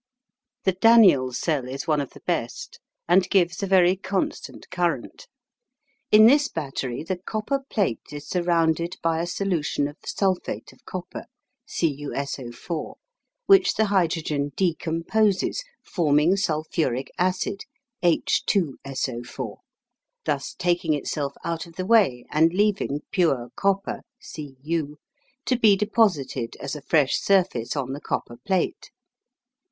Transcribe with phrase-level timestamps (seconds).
[0.63, 5.27] The Daniell cell is one of the best, and gives a very constant current.
[6.11, 11.25] In this battery the copper plate is surrounded by a solution of sulphate of copper
[11.67, 11.85] (Cu
[12.15, 12.95] SO4),
[13.45, 17.65] which the hydrogen decomposes, forming sulphuric acid
[18.01, 19.57] (H2SO4),
[20.25, 24.01] thus taking itself out of the way, and leaving pure copper
[24.35, 24.97] (Cu)
[25.45, 28.89] to be deposited as a fresh surface on the copper plate.